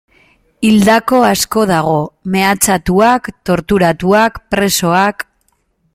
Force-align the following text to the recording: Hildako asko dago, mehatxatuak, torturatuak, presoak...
Hildako 0.67 1.19
asko 1.27 1.65
dago, 1.71 1.99
mehatxatuak, 2.37 3.29
torturatuak, 3.51 4.41
presoak... 4.55 5.27